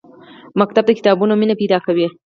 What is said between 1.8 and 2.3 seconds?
کوي